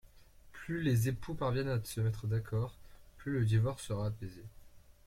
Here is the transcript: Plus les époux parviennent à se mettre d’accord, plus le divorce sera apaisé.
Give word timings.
Plus 0.51 0.81
les 0.81 1.09
époux 1.09 1.35
parviennent 1.35 1.69
à 1.69 1.77
se 1.85 2.01
mettre 2.01 2.25
d’accord, 2.25 2.75
plus 3.19 3.33
le 3.33 3.45
divorce 3.45 3.83
sera 3.83 4.07
apaisé. 4.07 4.41